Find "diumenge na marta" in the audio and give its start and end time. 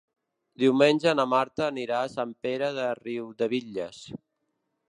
0.61-1.67